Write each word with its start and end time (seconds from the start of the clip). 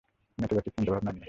নেতিবাচক 0.37 0.71
চিন্তাভাবনা 0.77 1.11
নিয়ে। 1.11 1.19